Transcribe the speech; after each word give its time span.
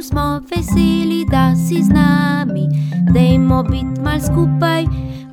bolj 0.00 0.06
smo 0.06 0.40
veseli, 0.50 1.24
da 1.30 1.54
si 1.56 1.82
z 1.82 1.88
nami. 1.88 2.68
Dajmo 3.14 3.62
biti 3.62 4.00
mal 4.00 4.20
skupaj, 4.20 4.84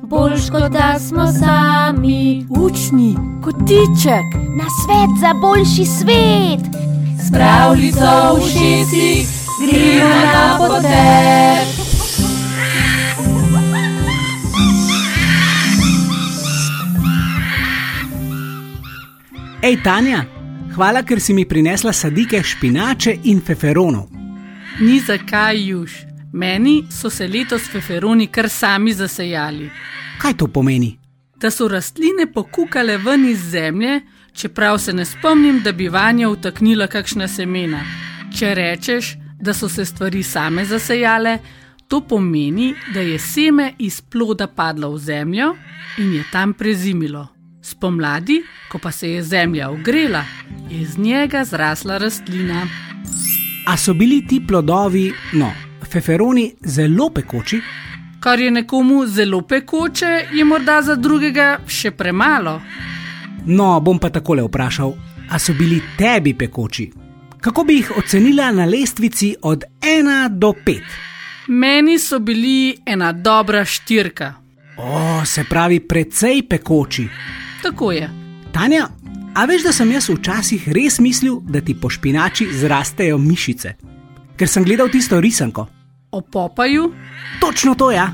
bolj 0.02 0.50
kot 0.50 0.72
da 0.72 0.98
smo 0.98 1.32
sami. 1.32 2.46
Učni, 2.50 3.16
kotiček, 3.44 4.26
Na 4.56 4.64
svet 4.84 5.10
za 5.20 5.34
boljši 5.40 5.84
svet, 5.84 6.60
pravljico 7.32 8.34
v 8.36 8.40
šestih, 8.40 9.28
gremo 9.60 10.08
na 10.08 10.58
potek. 10.58 11.68
Ej, 19.62 19.82
Tanja, 19.84 20.24
hvala, 20.74 21.02
ker 21.02 21.20
si 21.20 21.34
mi 21.34 21.48
prinesla 21.48 21.92
sadike 21.92 22.42
špinače 22.42 23.18
in 23.24 23.40
feferonov. 23.40 24.17
Ni 24.80 25.00
zakaj 25.00 25.68
juž. 25.68 25.92
Meni 26.32 26.84
so 26.90 27.10
se 27.10 27.26
letos 27.28 27.62
feferoni 27.72 28.26
kar 28.26 28.48
sami 28.48 28.92
zasejali. 28.94 29.70
Kaj 30.18 30.34
to 30.36 30.46
pomeni? 30.46 30.98
Da 31.36 31.50
so 31.50 31.68
rastline 31.68 32.26
pokukale 32.34 32.96
ven 32.98 33.24
iz 33.28 33.40
zemlje, 33.50 34.00
čeprav 34.32 34.78
se 34.78 34.92
ne 34.92 35.04
spomnim, 35.04 35.60
da 35.62 35.72
bi 35.72 35.88
vanje 35.88 36.26
vtaknila 36.26 36.86
kakšna 36.86 37.28
semena. 37.28 37.80
Če 38.38 38.54
rečeš, 38.54 39.16
da 39.40 39.54
so 39.54 39.68
se 39.68 39.84
stvari 39.84 40.22
same 40.22 40.64
zasejale, 40.64 41.38
to 41.88 42.00
pomeni, 42.00 42.74
da 42.94 43.00
je 43.00 43.18
seme 43.18 43.72
iz 43.78 44.00
ploda 44.00 44.46
padlo 44.46 44.92
v 44.92 44.98
zemljo 44.98 45.54
in 45.98 46.12
je 46.12 46.24
tam 46.32 46.52
prezimilo. 46.52 47.26
Spomladi, 47.62 48.42
ko 48.68 48.78
pa 48.78 48.92
se 48.92 49.10
je 49.10 49.22
zemlja 49.22 49.70
ogrela, 49.70 50.24
je 50.70 50.80
iz 50.80 50.98
njega 50.98 51.44
zrasla 51.44 51.98
rastlina. 51.98 52.66
A 53.68 53.76
so 53.76 53.94
bili 53.94 54.26
ti 54.26 54.40
plodovi, 54.40 55.12
no, 55.32 55.52
feferoni, 55.90 56.54
zelo 56.64 57.10
pekoči? 57.10 57.60
Kar 58.20 58.40
je 58.40 58.50
nekomu 58.50 59.06
zelo 59.06 59.42
pekoče, 59.42 60.28
je 60.32 60.44
morda 60.44 60.78
za 60.82 60.94
drugega 60.96 61.58
še 61.66 61.90
premalo. 61.90 62.54
No, 63.46 63.66
bom 63.80 64.00
pa 64.00 64.08
takole 64.10 64.42
vprašal, 64.46 64.94
a 65.28 65.38
so 65.38 65.52
bili 65.52 65.82
tebi 65.98 66.32
pekoči? 66.34 66.86
Kako 67.40 67.64
bi 67.64 67.76
jih 67.76 67.90
ocenila 68.00 68.48
na 68.52 68.64
lestvici 68.64 69.34
od 69.42 69.64
1 69.80 70.38
do 70.38 70.54
5? 70.66 70.80
Meni 71.48 71.98
so 71.98 72.18
bili 72.18 72.78
ena 72.86 73.12
dobra 73.12 73.64
štirka. 73.64 74.32
O, 74.78 75.24
se 75.24 75.44
pravi, 75.44 75.80
precej 75.80 76.42
pekoči. 76.48 77.08
Tako 77.62 77.92
je. 77.92 78.08
Tanja, 78.52 78.88
a 79.38 79.44
veš, 79.46 79.62
da 79.62 79.72
sem 79.72 79.90
jaz 79.92 80.08
včasih 80.10 80.64
res 80.74 80.98
mislil, 80.98 81.38
da 81.46 81.60
ti 81.60 81.74
po 81.74 81.90
špinači 81.90 82.48
zrastejo 82.52 83.18
mišice? 83.22 83.76
Ker 84.36 84.50
sem 84.50 84.64
gledal 84.66 84.90
tisto 84.90 85.20
risanko. 85.20 85.66
O 86.10 86.20
popaju, 86.20 86.92
Točno 87.40 87.74
to 87.74 87.90
ja. 87.90 88.10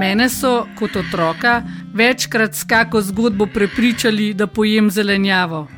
mene 0.00 0.28
so 0.28 0.66
kot 0.78 0.96
otroka 0.96 1.62
večkrat 1.94 2.54
s 2.54 2.64
kako 2.64 3.00
zgodbo 3.02 3.46
prepričali, 3.46 4.34
da 4.34 4.46
pojem 4.46 4.90
zelenjavo. 4.90 5.68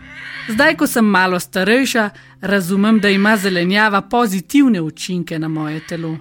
Zdaj, 0.48 0.76
ko 0.76 0.86
sem 0.86 1.04
malo 1.04 1.40
starejša, 1.40 2.10
razumem, 2.40 2.98
da 3.00 3.08
ima 3.08 3.36
zelenjava 3.36 4.00
pozitivne 4.00 4.80
učinke 4.80 5.38
na 5.38 5.48
moje 5.48 5.80
telo. 5.86 6.16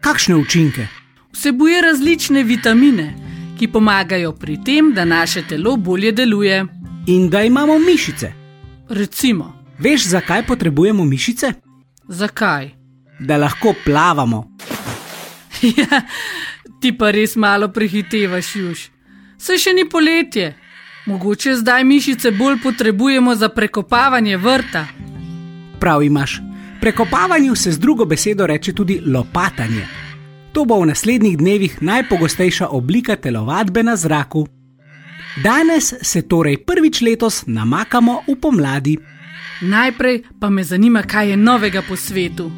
Kakšne 0.00 0.36
učinke? 0.36 0.86
Vsebuje 1.32 1.82
različne 1.82 2.42
vitamine, 2.42 3.14
ki 3.58 3.68
pomagajo 3.68 4.32
pri 4.32 4.58
tem, 4.64 4.92
da 4.94 5.04
naše 5.04 5.42
telo 5.42 5.76
bolje 5.76 6.12
deluje. 6.12 6.79
In 7.10 7.28
da 7.30 7.42
imamo 7.42 7.78
mišice. 7.78 8.32
Recimo, 8.88 9.60
Veš, 9.78 10.06
zakaj 10.06 10.46
potrebujemo 10.46 11.04
mišice? 11.04 11.52
zakaj? 12.08 12.70
Da 13.18 13.36
lahko 13.36 13.74
plavamo. 13.84 14.50
Ja, 15.62 16.02
ti 16.80 16.92
pa 16.98 17.10
res 17.10 17.36
malo 17.36 17.68
prehitevaš, 17.68 18.54
juž. 18.56 18.84
Saj 19.38 19.58
še 19.58 19.72
ni 19.76 19.84
poletje. 19.88 20.54
Mogoče 21.06 21.54
zdaj 21.54 21.84
mišice 21.84 22.30
bolj 22.30 22.56
potrebujemo 22.62 23.34
za 23.34 23.48
prekopavanje 23.48 24.36
vrta. 24.36 24.86
Prav 25.80 26.02
imaš. 26.02 26.40
Prekopavanju 26.80 27.54
se 27.54 27.72
z 27.72 27.78
drugo 27.78 28.04
besedo 28.04 28.46
reče 28.46 28.72
tudi 28.72 29.00
lopatanje. 29.06 29.84
To 30.52 30.64
bo 30.64 30.80
v 30.80 30.86
naslednjih 30.86 31.36
dnevih 31.38 31.82
najpogostejša 31.82 32.68
oblika 32.68 33.16
telovadbe 33.16 33.82
na 33.82 33.96
zraku. 33.96 34.46
Danes 35.36 35.94
se 36.02 36.22
torej 36.22 36.64
prvič 36.64 37.00
letos 37.00 37.44
namakamo 37.46 38.22
v 38.26 38.36
pomladi. 38.40 38.98
Najprej 39.62 40.22
pa 40.40 40.50
me 40.50 40.64
zanima, 40.64 41.02
kaj 41.02 41.30
je 41.30 41.36
novega 41.36 41.82
po 41.88 41.96
svetu. 41.96 42.50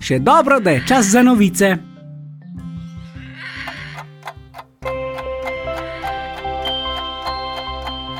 Še 0.00 0.18
dobro, 0.18 0.60
da 0.60 0.70
je 0.70 0.84
čas 0.86 1.06
za 1.06 1.22
novice. 1.22 1.76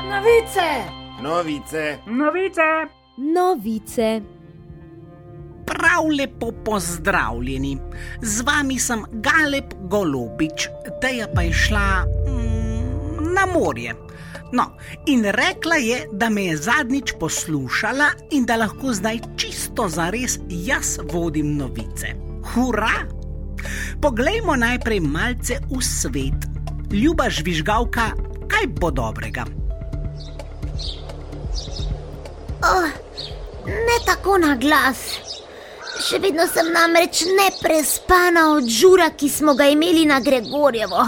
Novice! 0.09 0.69
Novice. 1.21 1.97
Novice! 2.07 2.95
novice. 3.17 4.21
Prav 5.65 6.07
lepo 6.17 6.51
pozdravljeni. 6.65 7.77
Z 8.21 8.41
vami 8.41 8.79
sem 8.79 9.03
Galeb 9.11 9.73
Golobič, 9.89 10.69
je 11.01 11.27
pa 11.35 11.43
išla 11.43 12.05
mm, 12.27 12.44
na 13.35 13.45
morje. 13.45 13.93
No, 14.51 14.65
in 15.05 15.25
rekla 15.25 15.75
je, 15.75 16.07
da 16.11 16.29
me 16.29 16.45
je 16.45 16.57
zadnjič 16.57 17.13
poslušala 17.19 18.09
in 18.31 18.45
da 18.45 18.55
lahko 18.55 18.93
zdaj 18.93 19.19
čisto 19.37 19.89
zares 19.89 20.39
jaz 20.49 20.99
vodim 21.11 21.57
novice. 21.57 22.13
Hurra! 22.53 22.93
Poglejmo 24.01 24.55
najprej 24.55 24.99
malce 24.99 25.59
v 25.69 25.81
svet. 25.83 26.47
Ljuba 26.91 27.29
žvižgalka, 27.29 28.11
kaj 28.47 28.67
bo 28.79 28.91
dobrega? 28.91 29.45
Oh, 32.61 32.89
ne 33.65 33.97
tako 34.05 34.37
na 34.37 34.55
glas. 34.55 35.01
Še 36.05 36.19
vedno 36.19 36.45
sem 36.47 36.69
namreč 36.75 37.23
neprespana 37.37 38.49
od 38.55 38.67
žura, 38.69 39.09
ki 39.17 39.29
smo 39.29 39.55
ga 39.55 39.67
imeli 39.71 40.05
na 40.05 40.19
Gregorjevo. 40.19 41.05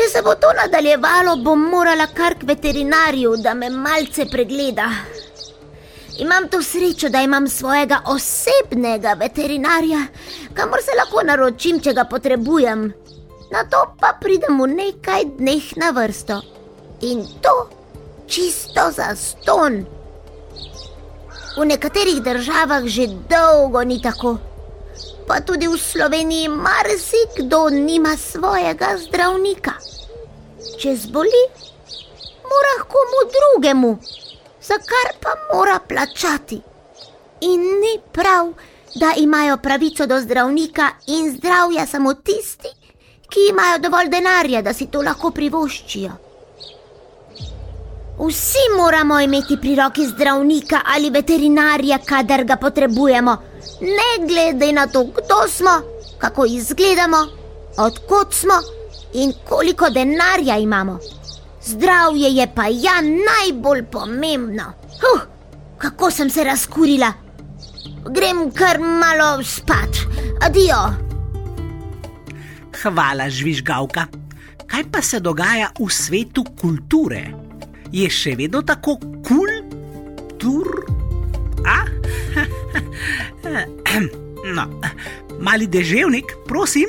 Če 0.00 0.06
se 0.08 0.20
bo 0.24 0.32
to 0.40 0.48
nadaljevalo, 0.56 1.34
bom 1.44 1.60
morala 1.68 2.06
kar 2.16 2.32
k 2.40 2.46
veterinarju, 2.48 3.34
da 3.44 3.52
me 3.52 3.68
malce 3.68 4.24
pregleda. 4.32 4.86
Imam 6.24 6.46
to 6.48 6.62
srečo, 6.64 7.10
da 7.12 7.20
imam 7.20 7.48
svojega 7.48 7.98
osebnega 8.08 9.12
veterinarja, 9.20 9.98
kamor 10.56 10.80
se 10.80 10.96
lahko 10.96 11.20
naročim, 11.28 11.82
če 11.84 11.92
ga 11.98 12.06
potrebujem. 12.08 12.86
Na 13.52 13.66
to 13.68 13.82
pa 14.00 14.14
pridem 14.22 14.56
v 14.62 14.70
nekaj 14.72 15.28
dneh 15.36 15.68
na 15.76 15.92
vrsto. 15.92 16.40
In 17.04 17.20
to 17.44 17.54
čisto 18.24 18.88
za 18.96 19.10
ston. 19.20 19.82
V 21.58 21.68
nekaterih 21.74 22.24
državah 22.24 22.88
že 22.88 23.10
dolgo 23.28 23.84
ni 23.84 24.00
tako. 24.00 24.38
Pa 25.28 25.44
tudi 25.44 25.68
v 25.68 25.76
Sloveniji 25.76 26.48
marsikdo 26.48 27.68
nima 27.68 28.16
svojega 28.16 28.96
zdravnika. 28.96 29.89
Če 30.80 30.94
zboli, 30.96 31.40
mora 32.48 32.70
komu 32.88 33.18
drugemu, 33.34 33.88
za 34.64 34.78
kar 34.80 35.10
pa 35.20 35.34
mora 35.50 35.74
plačati. 35.88 36.56
In 37.44 37.66
ni 37.82 37.98
prav, 38.12 38.54
da 38.94 39.10
imajo 39.16 39.58
pravico 39.60 40.06
do 40.06 40.20
zdravnika 40.20 40.88
in 41.06 41.28
zdravja 41.34 41.84
samo 41.86 42.14
tisti, 42.14 42.72
ki 43.28 43.50
imajo 43.50 43.82
dovolj 43.84 44.08
denarja, 44.08 44.62
da 44.62 44.72
si 44.72 44.86
to 44.86 45.04
lahko 45.04 45.34
privoščijo. 45.36 46.16
Vsi 48.24 48.64
moramo 48.76 49.20
imeti 49.20 49.60
pri 49.60 49.76
roki 49.82 50.08
zdravnika 50.08 50.80
ali 50.96 51.10
veterinarja, 51.10 52.00
kadar 52.08 52.44
ga 52.44 52.56
potrebujemo, 52.56 53.36
ne 53.84 54.10
glede 54.26 54.72
na 54.72 54.86
to, 54.86 55.04
kdo 55.04 55.44
smo, 55.48 55.80
kako 56.18 56.48
izgledamo, 56.48 57.26
odkot 57.76 58.34
smo 58.34 58.79
in 59.14 59.32
koliko 59.48 59.90
denarja 59.90 60.58
imamo. 60.58 60.98
Zdravje 61.64 62.28
je 62.28 62.46
pa 62.54 62.66
ja 62.66 63.00
najbolj 63.00 63.82
pomembno. 63.92 64.72
Huh, 65.00 65.22
kako 65.78 66.10
sem 66.10 66.30
se 66.30 66.44
razkurila. 66.44 67.12
Grem 68.10 68.50
kar 68.50 68.78
malo 68.80 69.42
spat. 69.44 69.96
Adijo. 70.40 71.10
Hvala, 72.82 73.28
žvižgalka. 73.30 74.06
Kaj 74.66 74.84
pa 74.92 75.02
se 75.02 75.20
dogaja 75.20 75.70
v 75.78 75.90
svetu 75.90 76.44
kulture? 76.60 77.26
Je 77.92 78.06
še 78.10 78.36
vedno 78.38 78.62
tako 78.62 78.96
kul, 79.26 79.50
tur? 80.38 80.84
A? 81.66 81.82
No, 84.40 84.64
mali 85.44 85.66
deževnik, 85.68 86.32
prosim. 86.48 86.88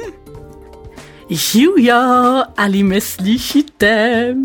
Živjo, 1.31 1.95
ali 2.55 2.83
me 2.83 3.01
slišite? 3.01 4.35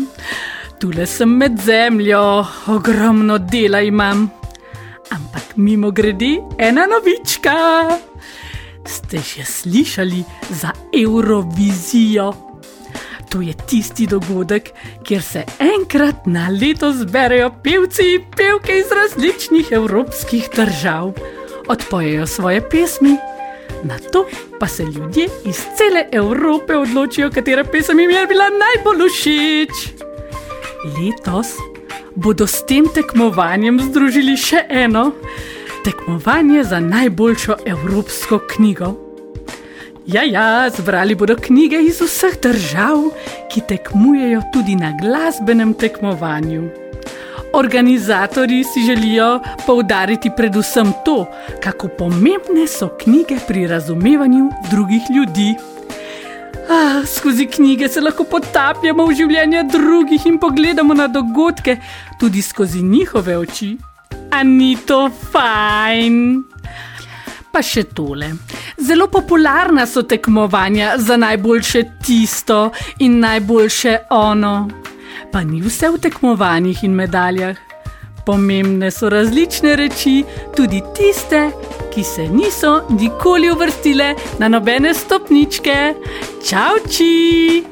Tule 0.79 1.05
sem 1.05 1.29
med 1.29 1.59
zemljo, 1.65 2.45
ogromno 2.67 3.37
dela 3.37 3.81
imam. 3.81 4.29
Ampak 5.11 5.55
mimo 5.55 5.91
grede, 5.91 6.37
ena 6.57 6.87
novička. 6.87 7.57
Ste 8.85 9.17
že 9.17 9.43
slišali 9.43 10.23
za 10.49 10.71
Eurovizijo? 11.03 12.33
To 13.29 13.41
je 13.41 13.53
tisti 13.67 14.07
dogodek, 14.07 14.71
kjer 15.03 15.21
se 15.21 15.43
enkrat 15.59 16.23
na 16.25 16.47
leto 16.49 16.93
zberejo 16.93 17.51
pevci 17.63 18.13
in 18.15 18.31
pevke 18.31 18.79
iz 18.79 18.91
različnih 18.91 19.71
evropskih 19.71 20.49
držav, 20.55 21.11
odpojejo 21.67 22.27
svoje 22.27 22.69
pesmi, 22.69 23.17
na 23.83 23.97
to 24.11 24.25
pa 24.59 24.67
se 24.67 24.83
ljudje 24.83 25.27
iz 25.45 25.55
cele 25.77 26.05
Evrope 26.11 26.75
odločijo, 26.75 27.29
katera 27.31 27.63
pesem 27.63 27.99
jim 27.99 28.09
je 28.09 28.27
bila 28.27 28.45
najbolj 28.49 29.09
všeč. 29.09 29.89
Letos 30.97 31.47
bodo 32.15 32.47
s 32.47 32.65
tem 32.65 32.87
tekmovanjem 32.93 33.79
združili 33.79 34.37
še 34.37 34.63
eno 34.69 35.11
tekmovanje 35.83 36.63
za 36.63 36.79
najboljšo 36.79 37.55
evropsko 37.65 38.39
knjigo. 38.55 38.95
Ja, 40.07 40.23
ja, 40.23 40.69
zbrali 40.69 41.15
bodo 41.15 41.35
knjige 41.35 41.81
iz 41.83 42.01
vseh 42.01 42.39
držav, 42.41 43.09
ki 43.51 43.61
tekmujejo 43.67 44.41
tudi 44.53 44.75
na 44.75 44.93
glasbenem 45.01 45.73
tekmovanju. 45.73 46.86
Organizatori 47.57 48.63
si 48.63 48.81
želijo 48.85 49.39
poudariti 49.65 50.31
predvsem 50.37 50.93
to, 51.05 51.25
kako 51.63 51.87
pomembne 51.87 52.67
so 52.67 52.89
knjige 53.03 53.35
pri 53.47 53.67
razumevanju 53.67 54.49
drugih 54.71 55.01
ljudi. 55.15 55.55
Ah, 56.69 57.05
skozi 57.05 57.45
knjige 57.45 57.87
se 57.87 58.01
lahko 58.01 58.23
potapljamo 58.23 59.05
v 59.05 59.13
življenje 59.13 59.63
drugih 59.63 60.25
in 60.25 60.37
pogledamo 60.39 60.93
na 60.93 61.07
dogodke 61.07 61.77
tudi 62.19 62.41
skozi 62.41 62.81
njihove 62.81 63.37
oči. 63.37 63.77
A 64.31 64.43
ni 64.43 64.77
to 64.85 65.09
fajn? 65.31 66.43
Pa 67.51 67.61
še 67.61 67.83
tole. 67.83 68.35
Zelo 68.77 69.07
popularna 69.07 69.87
so 69.87 70.03
tekmovanja 70.03 70.93
za 70.97 71.17
najboljše 71.17 71.83
tisto 72.05 72.69
in 72.99 73.19
najboljše 73.19 73.97
ono. 74.09 74.67
Pa 75.31 75.43
ni 75.43 75.61
vse 75.61 75.89
v 75.89 76.01
tekmovanjih 76.01 76.83
in 76.83 76.95
medaljah. 76.95 77.57
Pomembne 78.25 78.91
so 78.91 79.09
različne 79.09 79.75
reči, 79.79 80.23
tudi 80.55 80.81
tiste, 80.95 81.47
ki 81.93 82.03
se 82.03 82.27
niso 82.27 82.81
nikoli 82.89 83.51
uvrstile 83.51 84.13
na 84.39 84.47
nobene 84.47 84.93
stopničke. 84.93 85.93
Čauči! 86.49 87.63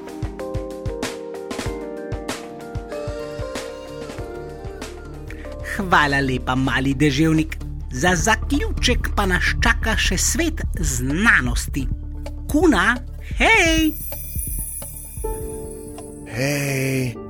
Hvala 5.76 6.20
lepa, 6.20 6.56
mali 6.56 6.94
deževnik. 6.94 7.58
Za 7.92 8.16
zaključek 8.16 9.12
pa 9.16 9.26
nas 9.26 9.44
čaka 9.64 9.98
še 9.98 10.18
svet 10.18 10.64
znanosti. 10.80 11.88
Kuna, 12.52 12.96
hej! 13.40 13.92
Hej! 16.36 17.25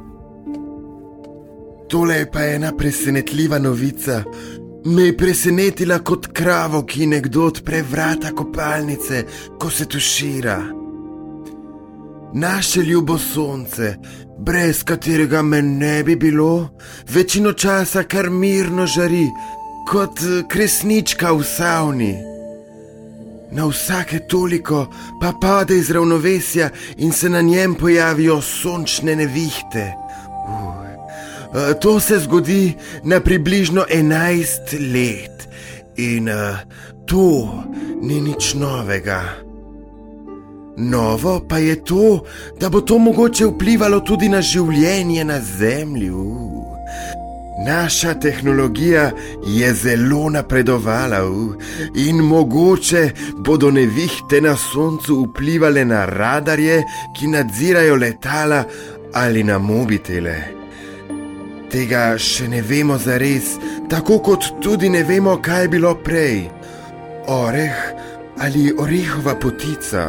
Tole 1.90 2.16
je 2.16 2.32
pa 2.32 2.46
ena 2.46 2.72
presenetljiva 2.78 3.60
novica. 3.60 4.24
Me 4.86 5.04
je 5.04 5.18
presenetila 5.18 6.00
kot 6.00 6.28
kravo, 6.34 6.84
ki 6.86 7.08
nekdo 7.08 7.46
odpre 7.46 7.82
vrata 7.92 8.32
kopalnice, 8.32 9.24
ko 9.60 9.70
se 9.70 9.86
tušira. 9.86 10.60
Naše 12.34 12.82
ljubo 12.82 13.18
sonce, 13.18 13.96
brez 14.38 14.84
katerega 14.84 15.42
me 15.42 15.62
ne 15.62 16.04
bi 16.04 16.16
bilo, 16.16 16.70
večino 17.10 17.54
časa 17.54 18.04
kar 18.04 18.30
mirno 18.30 18.86
žari, 18.88 19.28
kot 19.90 20.20
kresnička 20.50 21.32
v 21.32 21.44
savni. 21.44 22.16
Na 23.52 23.66
vsake 23.66 24.20
toliko 24.30 24.88
pa 25.22 25.34
pade 25.42 25.78
iz 25.78 25.92
ravnovesja 25.92 26.70
in 26.98 27.12
se 27.12 27.30
na 27.30 27.42
njem 27.42 27.76
pojavijo 27.76 28.42
sončne 28.42 29.16
nevihte. 29.16 29.94
Uh, 30.50 30.85
to 31.82 32.00
se 32.00 32.20
zgodi 32.20 32.74
na 33.04 33.20
približno 33.20 33.86
11 33.90 34.94
let 34.94 35.48
in 35.98 36.30
uh, 36.30 36.58
to 37.06 37.50
ni 38.02 38.22
nič 38.22 38.54
novega. 38.54 39.22
Novo 40.78 41.40
pa 41.50 41.58
je 41.58 41.76
to, 41.84 42.26
da 42.60 42.70
bo 42.70 42.82
to 42.82 42.98
mogoče 43.00 43.46
vplivalo 43.46 44.00
tudi 44.00 44.30
na 44.30 44.42
življenje 44.42 45.24
na 45.24 45.40
Zemlji. 45.40 46.12
Naša 47.66 48.14
tehnologija 48.20 49.12
je 49.48 49.74
zelo 49.74 50.30
napredovala 50.30 51.22
in 51.96 52.20
mogoče 52.20 53.10
bodo 53.38 53.72
nevihte 53.72 54.42
na 54.42 54.58
Soncu 54.58 55.24
vplivali 55.24 55.86
na 55.86 56.06
radarje, 56.06 56.84
ki 57.16 57.28
nadzirajo 57.28 57.96
letala 57.96 58.64
ali 59.14 59.44
na 59.44 59.58
mobitele. 59.58 60.65
Tega 61.76 62.14
še 62.16 62.46
ne 62.48 62.62
vemo 62.64 62.96
za 62.96 63.18
res, 63.20 63.58
tako 63.92 64.22
kot 64.24 64.46
tudi 64.64 64.88
ne 64.88 65.02
vemo, 65.04 65.34
kaj 65.44 65.66
je 65.66 65.72
bilo 65.74 65.90
prej. 66.00 66.46
Oreh 67.28 67.82
ali 68.40 68.70
orehova 68.80 69.34
potica. 69.36 70.06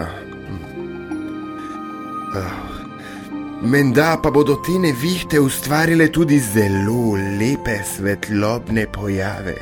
Menda 3.67 4.13
pa 4.23 4.31
bodo 4.31 4.61
te 4.63 4.79
nevihte 4.79 5.43
ustvarile 5.43 6.07
tudi 6.15 6.39
zelo 6.39 7.17
lepe 7.41 7.81
svetlobne 7.83 8.87
pojave. 8.87 9.59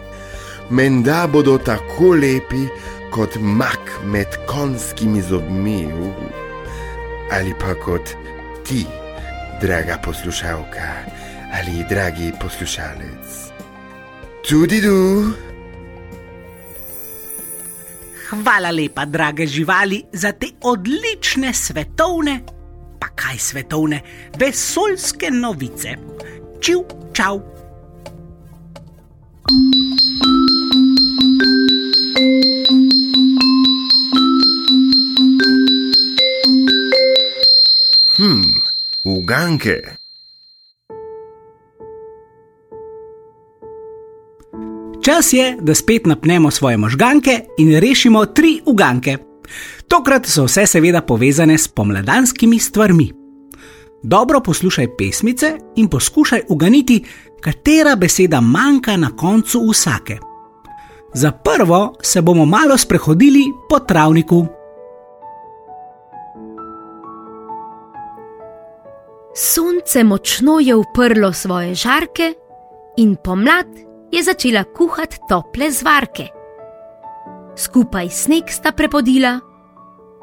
Menda 0.76 1.24
bodo 1.24 1.56
tako 1.56 2.12
lepi 2.20 2.66
kot 3.16 3.40
mak 3.40 3.96
med 4.04 4.28
konskimi 4.44 5.24
zobmi. 5.24 5.88
Ali 7.32 7.56
pa 7.56 7.72
kot 7.80 8.12
ti, 8.68 8.84
draga 9.64 9.96
poslušalka, 10.04 11.23
ali 11.58 11.84
dragi 11.88 12.32
poslušalec. 12.40 13.26
Tudi 14.48 14.82
tu. 14.82 15.24
Hvala 18.30 18.70
lepa, 18.70 19.04
drage 19.04 19.46
živali, 19.46 20.02
za 20.12 20.32
te 20.32 20.46
odlične 20.62 21.54
svetovne, 21.54 22.40
pa 23.00 23.06
kaj 23.14 23.38
svetovne, 23.38 24.00
vesoljske 24.38 25.30
novice. 25.30 25.96
Čiv, 26.60 26.78
čau! 27.12 27.40
Hm, 38.16 38.42
uganke. 39.04 40.03
Čas 45.14 45.32
je, 45.32 45.56
da 45.60 45.74
spet 45.74 46.06
napnemo 46.06 46.50
svoje 46.50 46.76
možganke 46.76 47.40
in 47.58 47.80
rešimo 47.80 48.26
tri 48.26 48.60
uganke. 48.66 49.18
Tokrat 49.88 50.26
so 50.26 50.44
vse 50.44 50.66
seveda 50.66 51.02
povezane 51.02 51.58
s 51.58 51.68
pomladanskimi 51.68 52.58
stvarmi. 52.58 53.12
Dobro 54.02 54.40
poslušaj 54.40 54.96
pesmice 54.98 55.58
in 55.76 55.88
poskušaj 55.88 56.40
uganiti, 56.48 57.04
katera 57.40 57.96
beseda 57.96 58.40
manjka 58.40 58.96
na 58.96 59.16
koncu 59.16 59.62
vsake. 59.70 60.18
Za 61.14 61.30
prvo 61.30 61.94
se 62.02 62.22
bomo 62.22 62.44
malo 62.44 62.78
sprehodili 62.78 63.44
po 63.70 63.78
travniku. 63.78 64.46
Sonce 69.36 70.04
močno 70.04 70.60
je 70.60 70.74
uprlo 70.74 71.32
svoje 71.32 71.74
žarke 71.74 72.34
in 72.96 73.16
pomlad 73.24 73.93
je 74.12 74.22
začela 74.22 74.64
kuhati 74.64 75.18
tople 75.28 75.70
zvarke. 75.70 76.28
Skupaj 77.56 78.08
sneg 78.10 78.50
sta 78.50 78.72
prepodila, 78.72 79.40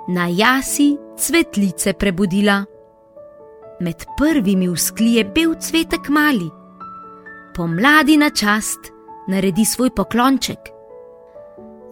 na 0.08 0.28
jasi 0.28 0.98
cvetlice 1.18 1.94
prebudila. 1.94 2.66
Med 3.80 4.06
prvimi 4.18 4.70
usklije 4.70 5.24
bil 5.26 5.56
cvetek 5.60 6.10
mali, 6.10 6.50
pomladi 7.56 8.18
na 8.18 8.30
čast 8.30 8.92
naredi 9.28 9.66
svoj 9.66 9.90
poklonček. 9.90 10.60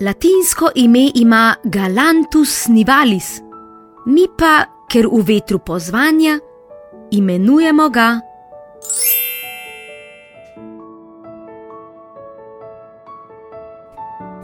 Latinsko 0.01 0.69
ime 0.75 1.12
ima 1.15 1.55
Galantus 1.63 2.67
nivalis, 2.67 3.41
mi 4.05 4.27
pa, 4.38 4.65
ker 4.89 5.08
v 5.12 5.24
vetru 5.27 5.60
pozvanja, 5.60 6.39
imenujemo 7.12 7.89
ga. 7.89 8.10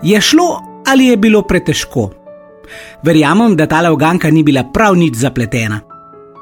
Je 0.06 0.22
šlo 0.22 0.62
ali 0.86 1.06
je 1.06 1.18
bilo 1.18 1.42
pretežko? 1.42 2.10
Verjamem, 3.04 3.56
da 3.56 3.66
ta 3.66 3.92
uganka 3.92 4.30
ni 4.32 4.44
bila 4.44 4.64
prav 4.74 4.96
nič 4.96 5.16
zapletena. 5.18 5.80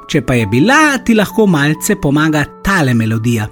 Če 0.08 0.22
pa 0.22 0.36
je 0.36 0.48
bila, 0.52 0.98
ti 1.06 1.16
lahko 1.16 1.46
malce 1.48 1.96
pomaga 1.96 2.44
tale 2.64 2.94
melodija. 2.94 3.48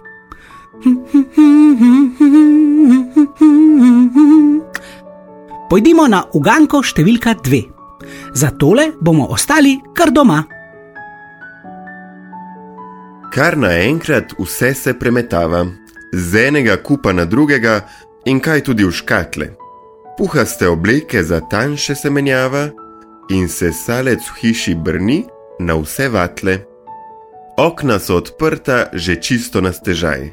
Pojdimo 5.69 6.07
na 6.11 6.25
uganko 6.33 6.83
številka 6.83 7.37
dve. 7.39 7.61
Za 8.35 8.51
tole 8.59 8.89
bomo 8.99 9.29
ostali 9.31 9.77
kar 9.95 10.11
doma. 10.11 10.41
Kar 13.31 13.55
naenkrat 13.55 14.35
vse 14.35 14.73
se 14.75 14.97
premetava, 14.99 15.63
z 16.11 16.47
enega 16.51 16.75
kupa 16.83 17.15
na 17.15 17.23
drugega 17.23 17.79
in 18.27 18.43
kaj 18.43 18.67
tudi 18.67 18.83
v 18.83 18.91
škatle. 18.91 19.60
Puhaste 20.17 20.67
obleke 20.67 21.23
za 21.23 21.39
tanjše 21.39 21.95
se 21.95 22.09
menjava 22.09 22.69
in 23.29 23.47
se 23.49 23.71
salec 23.73 24.19
v 24.19 24.39
hiši 24.41 24.75
brni 24.75 25.23
na 25.59 25.75
vse 25.79 26.09
vatle. 26.09 26.59
Okna 27.57 27.99
so 27.99 28.17
odprta 28.17 28.85
že 28.93 29.15
čisto 29.21 29.61
na 29.61 29.71
stežaj 29.73 30.31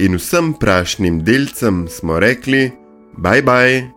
in 0.00 0.16
vsem 0.16 0.52
prašnim 0.54 1.24
delcem 1.24 1.88
smo 1.88 2.18
rekli: 2.18 2.70
Bye 3.18 3.42
bye. 3.42 3.90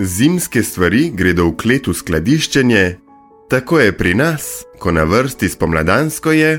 Zimske 0.00 0.62
stvari 0.62 1.10
gredo 1.14 1.50
v 1.50 1.56
klet 1.56 1.86
v 1.86 1.92
skladiščenje, 1.92 2.84
tako 3.52 3.80
je 3.80 3.92
pri 3.92 4.14
nas, 4.16 4.64
ko 4.80 4.92
na 4.96 5.04
vrsti 5.04 5.48
spomladansko 5.48 6.32
je. 6.32 6.52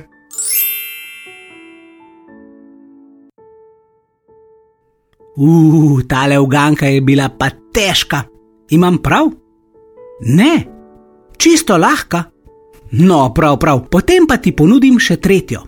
Uf, 5.41 6.05
tale 6.05 6.37
uganka 6.37 6.85
je 6.85 7.01
bila 7.01 7.29
pa 7.33 7.49
težka. 7.73 8.23
Imam 8.69 8.97
prav? 8.97 9.31
Ne, 10.21 10.67
čisto 11.37 11.77
lahka. 11.77 12.23
No, 12.91 13.33
prav, 13.33 13.57
prav, 13.59 13.85
potem 13.91 14.27
pa 14.27 14.37
ti 14.37 14.51
ponudim 14.51 14.99
še 14.99 15.17
tretjo. 15.17 15.63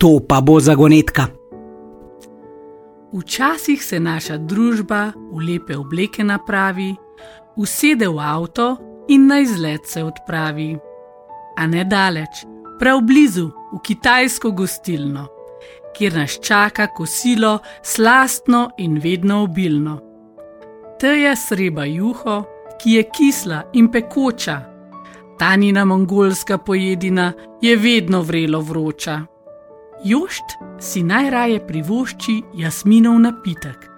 To 0.00 0.18
pa 0.26 0.40
bo 0.40 0.58
zagonetka. 0.60 1.28
Včasih 3.10 3.82
se 3.82 4.00
naša 4.00 4.38
družba 4.38 5.12
v 5.32 5.42
lepe 5.46 5.76
obleke 5.76 6.24
napravi, 6.24 6.94
usede 7.56 8.08
v 8.08 8.18
avto 8.18 8.76
in 9.08 9.26
na 9.26 9.40
izlet 9.40 9.86
se 9.86 10.02
odpravi. 10.04 10.76
A 11.58 11.66
ne 11.66 11.84
daleč, 11.84 12.44
prav 12.78 13.02
blizu, 13.02 13.50
v 13.72 13.78
kitajsko 13.82 14.50
gostilno, 14.50 15.26
kjer 15.94 16.14
nas 16.14 16.38
čaka 16.42 16.86
kosilo 16.94 17.58
slastno 17.82 18.70
in 18.78 18.98
vedno 18.98 19.42
obilno. 19.42 20.09
Teja 21.00 21.32
sreba 21.36 21.86
juho, 21.88 22.42
ki 22.76 22.98
je 22.98 23.02
kisla 23.08 23.62
in 23.72 23.86
pekoča, 23.88 24.56
tanina 25.38 25.84
mongolska 25.84 26.58
pojedina 26.58 27.32
je 27.62 27.76
vedno 27.76 28.20
vrelo 28.22 28.60
vroča. 28.60 29.22
Jošt 30.04 30.44
si 30.80 31.02
najraje 31.02 31.66
privošči 31.66 32.42
jasminov 32.54 33.16
napitek, 33.18 33.88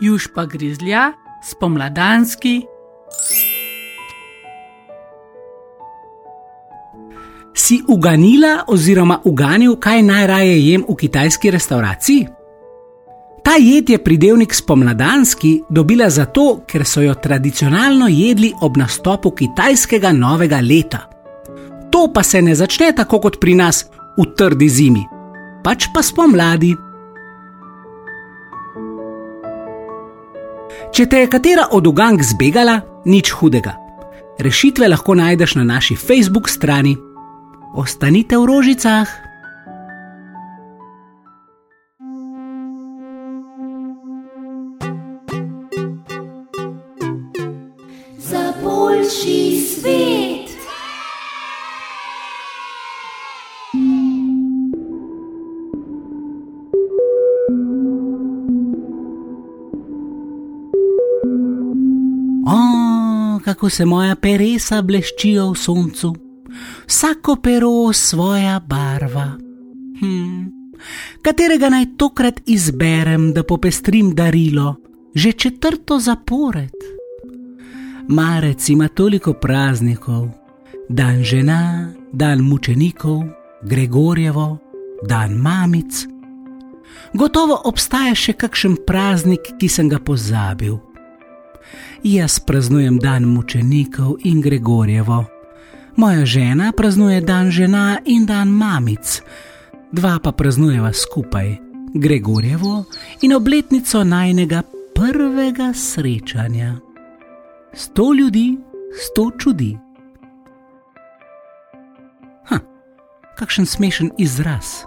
juž 0.00 0.26
pa 0.34 0.44
grizlja 0.44 1.12
spomladanski. 1.46 2.66
Si 7.54 7.82
uganila 7.88 8.64
oziroma 8.66 9.20
uganil, 9.24 9.76
kaj 9.76 10.02
najraje 10.02 10.58
jem 10.66 10.84
v 10.88 10.96
kitajski 10.96 11.50
restavraciji? 11.50 12.41
Ta 13.52 13.58
jed 13.60 13.90
je 13.90 13.98
pridevnik 14.00 14.54
spomladanski 14.54 15.50
dobila 15.68 16.08
zato, 16.10 16.62
ker 16.64 16.86
so 16.88 17.02
jo 17.04 17.12
tradicionalno 17.14 18.08
jedli 18.08 18.52
ob 18.64 18.80
nastopu 18.80 19.30
kitajskega 19.30 20.12
novega 20.16 20.60
leta. 20.64 21.04
To 21.92 22.06
pa 22.14 22.22
se 22.22 22.40
ne 22.42 22.54
začne 22.56 22.94
tako 22.96 23.20
kot 23.20 23.36
pri 23.40 23.54
nas 23.54 23.84
v 24.16 24.30
trdi 24.36 24.68
zimi 24.68 25.04
pač 25.62 25.88
pa 25.94 26.02
spomladi. 26.02 26.74
Če 30.92 31.06
te 31.08 31.22
je 31.22 31.30
katera 31.32 31.70
od 31.72 31.86
ugang 31.88 32.20
zbegala, 32.20 32.82
nič 33.08 33.32
hudega. 33.38 33.78
Rešitve 34.42 34.90
lahko 34.90 35.14
najdeš 35.16 35.56
na 35.60 35.64
naši 35.64 35.96
Facebook 35.96 36.50
strani. 36.50 36.96
Ostanite 37.78 38.36
v 38.36 38.48
rožicah. 38.50 39.08
Kako 63.62 63.70
se 63.70 63.84
moja 63.86 64.16
peresa 64.18 64.80
bleščijo 64.82 65.44
v 65.52 65.56
soncu, 65.56 66.08
vsako 66.86 67.36
pero 67.36 67.92
svoja 67.94 68.56
barva. 68.58 69.38
Hm. 70.00 70.48
Katerega 71.22 71.70
naj 71.70 71.86
tokrat 71.96 72.40
izberem, 72.46 73.30
da 73.32 73.44
popestrim 73.46 74.14
darilo, 74.18 74.74
že 75.14 75.32
četrto 75.32 76.00
zapored? 76.00 76.74
Marec 78.08 78.68
ima 78.68 78.88
toliko 78.88 79.32
praznikov, 79.32 80.28
dan 80.88 81.22
žena, 81.22 81.92
dan 82.12 82.42
mučenikov, 82.42 83.22
Gregorjevo, 83.62 84.58
dan 85.08 85.38
mamic. 85.38 86.06
Gotovo 87.14 87.62
obstaja 87.64 88.14
še 88.14 88.32
kakšen 88.32 88.80
praznik, 88.86 89.54
ki 89.60 89.68
sem 89.68 89.88
ga 89.88 90.02
pozabil. 90.02 90.80
Jaz 92.02 92.38
praznujem 92.38 92.98
dan 92.98 93.22
mučenikov 93.24 94.16
in 94.24 94.40
Gregorjevo. 94.40 95.24
Moja 95.96 96.24
žena 96.26 96.72
praznuje 96.76 97.20
dan 97.20 97.50
žena 97.50 97.98
in 98.04 98.26
dan 98.26 98.48
mamic, 98.48 99.22
dva 99.92 100.18
pa 100.18 100.32
praznujeva 100.32 100.92
skupaj, 100.92 101.56
Gregorjevo 101.94 102.84
in 103.20 103.32
obletnico 103.32 104.04
najnega 104.04 104.62
prvega 104.94 105.72
srečanja. 105.74 106.74
Sto 107.72 108.12
ljudi, 108.12 108.58
sto 108.98 109.30
čudi. 109.38 109.78
Ha, 112.44 112.58
kakšen 113.38 113.66
smešen 113.66 114.10
izraz. 114.18 114.82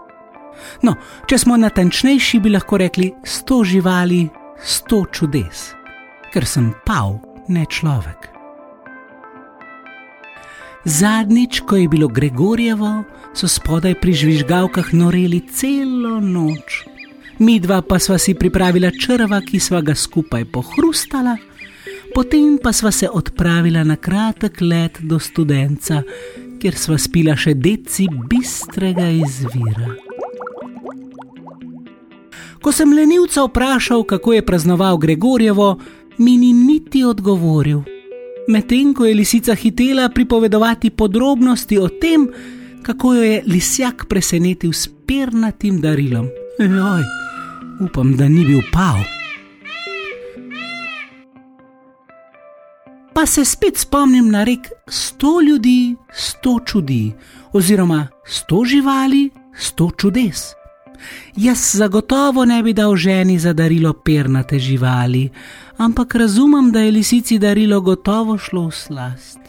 No, 0.84 0.96
če 1.28 1.38
smo 1.38 1.58
natančnejši, 1.58 2.40
bi 2.40 2.50
lahko 2.50 2.78
rekli 2.78 3.14
sto 3.24 3.64
živali, 3.64 4.28
sto 4.60 5.06
čudes 5.12 5.76
ker 6.36 6.44
sem 6.44 6.74
pav, 6.84 7.16
ne 7.48 7.64
človek. 7.64 8.28
Zadnjič, 10.84 11.64
ko 11.64 11.80
je 11.80 11.88
bilo 11.88 12.10
Gregorjevo, 12.12 13.08
so 13.32 13.48
spodaj 13.48 13.96
pri 14.04 14.12
žvižgavkah 14.12 14.92
noreli 14.92 15.40
celo 15.48 16.20
noč. 16.20 16.84
Mi 17.40 17.56
dva 17.64 17.80
pa 17.80 18.04
sva 18.04 18.20
si 18.20 18.36
pripravila 18.36 18.92
črva, 18.92 19.40
ki 19.48 19.64
sva 19.64 19.80
ga 19.80 19.96
skupaj 19.96 20.44
pohrustala, 20.52 21.40
potem 22.12 22.60
pa 22.60 22.76
sva 22.76 22.92
se 22.92 23.08
odpravila 23.08 23.88
na 23.88 23.96
kratek 23.96 24.60
let 24.60 25.00
do 25.00 25.16
študenca, 25.20 26.04
kjer 26.60 26.76
sva 26.76 27.00
spila 27.00 27.40
še 27.40 27.56
deci 27.56 28.12
bistrega 28.12 29.08
izvira. 29.08 29.96
Ko 32.60 32.72
sem 32.74 32.92
lenivca 32.92 33.44
vprašal, 33.46 34.04
kako 34.04 34.34
je 34.34 34.46
praznoval 34.46 34.98
Gregorjevo, 34.98 35.78
mi 36.18 36.38
ni 36.38 36.54
niti 36.54 37.04
odgovoril. 37.04 37.82
Medtem 38.48 38.94
ko 38.94 39.06
je 39.06 39.16
lisica 39.16 39.56
hitela 39.56 40.10
pripovedovati 40.10 40.90
podrobnosti 40.90 41.78
o 41.78 41.88
tem, 41.88 42.28
kako 42.84 43.14
jo 43.14 43.24
je 43.24 43.44
lisjak 43.46 44.06
presenetil 44.10 44.74
s 44.74 44.90
pernatim 45.08 45.82
darilom. 45.82 46.28
Joj, 46.60 47.04
upam, 47.82 48.16
da 48.18 48.30
ni 48.30 48.46
bil 48.46 48.62
pav. 48.74 49.02
Pa 53.14 53.26
se 53.26 53.46
spet 53.46 53.78
spomnim 53.78 54.30
na 54.30 54.44
rek: 54.44 54.70
sto 54.88 55.42
ljudi, 55.42 55.96
sto 56.14 56.60
čudi, 56.66 57.14
oziroma 57.54 58.08
sto 58.26 58.66
živali, 58.66 59.30
sto 59.58 59.92
čudes. 59.98 60.54
Jaz 61.36 61.76
zagotovo 61.76 62.46
ne 62.46 62.64
bi 62.64 62.74
dal 62.74 62.96
ženi 62.96 63.40
za 63.40 63.54
darilo 63.54 63.94
pernate 63.94 64.60
živali, 64.60 65.30
ampak 65.78 66.16
razumem, 66.16 66.72
da 66.72 66.80
je 66.80 66.92
lisici 66.92 67.40
darilo 67.40 67.82
gotovo 67.82 68.38
šlo 68.38 68.68
v 68.68 68.72
slast. 68.72 69.40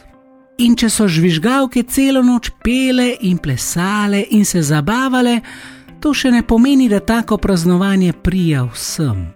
In 0.57 0.75
če 0.75 0.89
so 0.89 1.07
žvižgavke 1.07 1.83
celo 1.83 2.23
noč 2.25 2.49
pele 2.63 3.15
in 3.21 3.37
plesale 3.37 4.23
in 4.31 4.45
se 4.45 4.61
zabavale, 4.61 5.41
to 5.99 6.13
še 6.13 6.31
ne 6.31 6.41
pomeni, 6.41 6.89
da 6.89 6.99
tako 6.99 7.37
praznovanje 7.37 8.13
prija 8.13 8.63
vsem. 8.65 9.27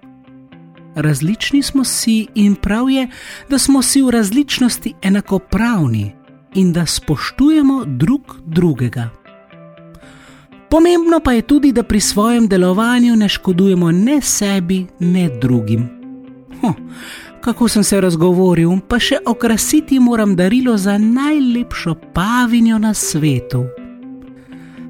Različni 0.95 1.61
smo 1.63 1.83
si 1.83 2.27
in 2.35 2.55
prav 2.55 2.89
je, 2.89 3.07
da 3.49 3.57
smo 3.57 3.81
si 3.81 4.01
v 4.01 4.09
različnosti 4.09 4.93
enakopravni 5.01 6.11
in 6.55 6.73
da 6.73 6.85
spoštujemo 6.85 7.83
drug 7.85 8.35
drugega. 8.45 9.20
Pomembno 10.71 11.19
pa 11.19 11.33
je 11.33 11.41
tudi, 11.41 11.71
da 11.71 11.83
pri 11.83 11.99
svojem 11.99 12.47
delovanju 12.47 13.15
ne 13.15 13.29
škodujemo 13.29 13.91
ne 13.91 14.21
sebi, 14.21 14.85
ne 14.99 15.29
drugim. 15.41 15.89
Huh, 16.61 16.75
kako 17.41 17.67
sem 17.67 17.83
se 17.83 18.01
razgovoril, 18.01 18.71
pa 18.87 18.99
še 18.99 19.17
okrasiti 19.25 19.99
moram 19.99 20.35
darilo 20.35 20.77
za 20.77 20.97
najlepšo 20.97 21.95
pavinjo 22.13 22.79
na 22.79 22.93
svetu. 22.93 23.65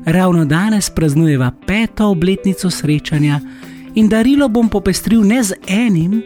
Ravno 0.05 0.45
danes 0.45 0.89
praznujeva 0.89 1.51
peto 1.67 2.09
obletnico 2.09 2.69
srečanja 2.69 3.39
in 3.95 4.09
darilo 4.09 4.49
bom 4.49 4.69
popestril 4.69 5.25
ne 5.25 5.43
z 5.43 5.57
enim, 5.67 6.21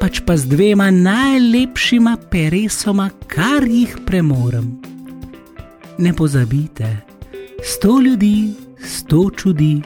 pač 0.00 0.22
pa 0.26 0.36
z 0.36 0.46
dvema 0.46 0.90
najlepšima 0.90 2.16
peresoma, 2.30 3.10
kar 3.26 3.66
jih 3.66 3.98
premorem. 4.06 4.78
Ne 5.98 6.12
pozabite, 6.14 6.96
sto 7.62 8.00
ljudi, 8.00 8.61
sto 8.84 9.30
čudi, 9.30 9.82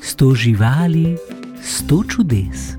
sto 0.00 0.34
živali, 0.34 1.16
sto 1.62 2.04
čudes. 2.04 2.76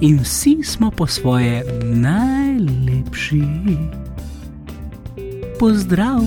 In 0.00 0.20
vsi 0.20 0.60
smo 0.64 0.90
po 0.90 1.06
svoje 1.06 1.64
najlepši. 1.82 3.42
Pozdrav! 5.58 6.20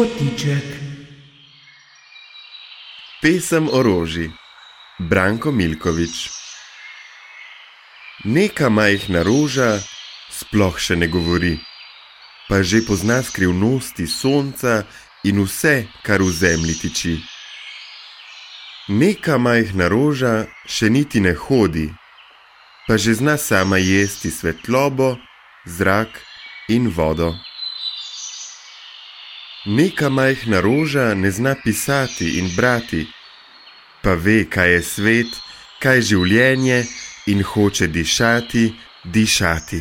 Kotiček. 0.00 0.64
Pesem 3.22 3.68
o 3.72 3.82
roži, 3.82 4.30
Branko 4.98 5.52
Milkovič. 5.52 6.30
Neka 8.24 8.70
majhna 8.72 9.20
roža 9.22 9.76
sploh 10.32 10.78
še 10.80 10.96
ne 10.96 11.08
govori, 11.12 11.52
pa 12.48 12.62
že 12.64 12.80
pozna 12.88 13.20
skrivnosti 13.20 14.06
sonca 14.08 14.86
in 15.28 15.44
vse, 15.44 15.84
kar 16.00 16.24
v 16.24 16.32
zemlji 16.32 16.74
tiči. 16.80 17.14
Neka 18.88 19.36
majhna 19.36 19.92
roža 19.92 20.48
še 20.64 20.88
niti 20.88 21.20
ne 21.20 21.36
hodi, 21.36 21.90
pa 22.88 22.96
že 22.96 23.20
zna 23.20 23.36
sama 23.36 23.76
jesti 23.76 24.32
svetlobo, 24.32 25.20
zrak 25.68 26.24
in 26.72 26.88
vodo. 26.88 27.36
Neka 29.66 30.08
majhna 30.08 30.60
roža 30.60 31.14
ne 31.14 31.30
zna 31.30 31.54
pisati 31.64 32.38
in 32.38 32.48
brati, 32.56 33.06
pa 34.02 34.14
ve, 34.14 34.44
kaj 34.44 34.72
je 34.72 34.82
svet, 34.82 35.26
kaj 35.82 35.96
je 35.96 36.02
življenje 36.02 36.84
in 37.26 37.42
hoče 37.42 37.86
dišati, 37.92 38.72
dišati. 39.04 39.80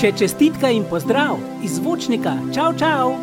Še 0.00 0.12
čestitka 0.18 0.70
in 0.74 0.82
pozdrav 0.90 1.38
iz 1.62 1.78
zvočnika. 1.78 2.34
Čau, 2.54 2.74
čau! 2.78 3.14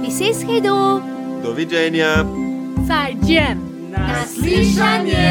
Pises 0.00 0.40
hedo, 0.48 1.02
Doviđenja! 1.44 2.24
Zajđen. 2.88 3.58
naslišanje. 3.92 5.28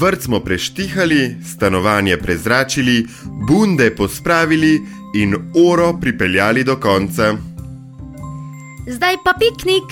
Vrt 0.00 0.22
smo 0.22 0.40
preštihali, 0.40 1.36
stanovanje 1.44 2.16
prezračili, 2.16 3.06
bunde 3.48 3.90
pospravili 3.96 4.80
in 5.14 5.34
oro 5.68 5.98
pripeljali 6.00 6.64
do 6.64 6.76
konca. 6.76 7.34
Zdaj 8.88 9.16
pa 9.24 9.32
piknik. 9.38 9.84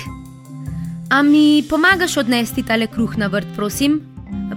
A 1.11 1.23
mi 1.23 1.65
pomagaš 1.71 2.17
odnesti 2.17 2.63
tale 2.63 2.87
kruh 2.87 3.17
na 3.17 3.27
vrt, 3.27 3.47
prosim? 3.57 4.01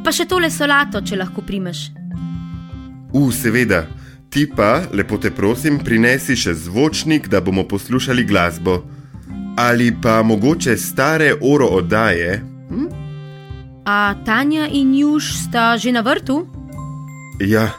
Pa 0.03 0.11
še 0.11 0.25
tole 0.27 0.51
solato, 0.51 1.01
če 1.01 1.15
lahko 1.15 1.41
primeš. 1.41 1.85
U, 3.13 3.31
seveda, 3.31 3.85
ti 4.29 4.49
pa, 4.51 4.81
lepo 4.93 5.15
te 5.17 5.31
prosim, 5.31 5.79
prinesi 5.79 6.35
še 6.35 6.53
zvočnik, 6.53 7.31
da 7.31 7.41
bomo 7.41 7.63
poslušali 7.63 8.27
glasbo. 8.27 8.81
Ali 9.57 9.93
pa 10.01 10.19
mogoče 10.23 10.77
stare 10.77 11.33
oro 11.41 11.71
oddaje? 11.79 12.56
A 13.87 14.19
Tanja 14.25 14.67
in 14.67 14.91
Juž 14.91 15.47
sta 15.47 15.79
že 15.79 15.95
na 15.95 16.03
vrtu? 16.03 16.43
Ja, 17.39 17.71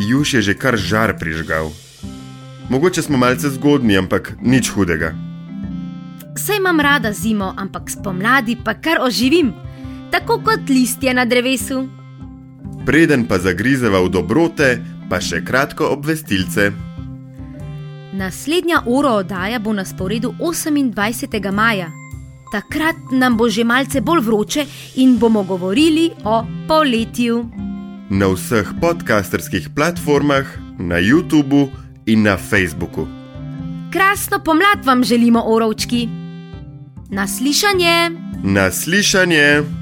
Juž 0.00 0.40
je 0.40 0.40
že 0.40 0.54
kar 0.56 0.80
žar 0.80 1.20
prižgal. 1.20 1.68
Mogoče 2.72 3.04
smo 3.04 3.20
malce 3.20 3.52
zgodni, 3.52 3.92
ampak 4.00 4.40
nič 4.40 4.72
hudega. 4.72 5.12
Saj 6.40 6.56
imam 6.56 6.80
rada 6.80 7.12
zimo, 7.12 7.52
ampak 7.52 7.92
spomladi 7.92 8.56
pa 8.64 8.80
kar 8.80 9.04
oživim, 9.04 9.52
tako 10.08 10.40
kot 10.40 10.72
listje 10.72 11.12
na 11.12 11.28
drevesu. 11.28 11.84
Preden 12.88 13.28
pa 13.28 13.36
zagrizeva 13.36 14.00
v 14.00 14.08
dobrote, 14.08 14.80
pa 15.12 15.20
še 15.20 15.44
kratko 15.44 15.92
obvestilce. 15.92 16.72
Naslednja 18.16 18.88
uro 18.88 19.20
oddaja 19.20 19.60
bo 19.60 19.76
na 19.76 19.84
sporedu 19.84 20.32
28. 20.40 20.96
maja. 21.52 22.01
Takrat 22.52 22.96
nam 23.10 23.36
bo 23.36 23.48
že 23.48 23.64
malce 23.64 24.00
bolj 24.00 24.20
vroče 24.20 24.66
in 25.00 25.16
bomo 25.18 25.42
govorili 25.42 26.10
o 26.24 26.44
poletju. 26.68 27.48
Na 28.10 28.28
vseh 28.28 28.68
podcasterskih 28.80 29.72
platformah, 29.72 30.44
na 30.78 31.00
YouTubu 31.00 31.68
in 32.06 32.22
na 32.22 32.36
Facebooku. 32.36 33.08
Krasno 33.92 34.38
pomlad 34.44 34.84
vam 34.84 35.04
želimo, 35.04 35.42
orovčki. 35.46 36.08
Naslišanje! 37.10 38.10
Naslišanje! 38.44 39.81